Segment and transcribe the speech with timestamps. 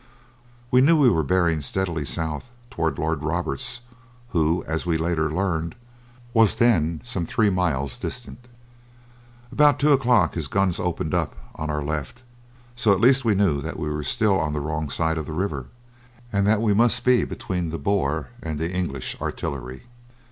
[0.71, 3.81] We knew we were bearing steadily south toward Lord Roberts,
[4.29, 5.75] who as we later learned,
[6.33, 8.47] was then some three miles distant.
[9.51, 12.23] About two o'clock his guns opened on our left,
[12.75, 15.33] so we at least knew that we were still on the wrong side of the
[15.33, 15.65] river
[16.33, 19.83] and that we must be between the Boer and the English artillery.